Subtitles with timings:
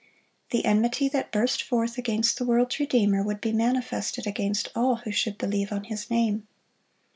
[0.49, 5.11] The enmity that burst forth against the world's Redeemer, would be manifested against all who
[5.11, 6.47] should believe on His name.